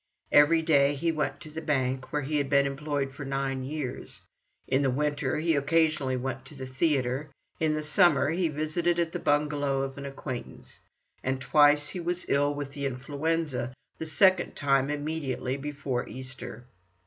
[0.31, 4.21] Every day he went to the bank, where he had been employed for nine years;
[4.67, 9.11] in the winter he occasionally went to the theatre; in the summer he visited at
[9.11, 10.79] the bungalow of an acquaintance;
[11.23, 16.65] and twice he was ill with the influenza—the second time immediately before Easter.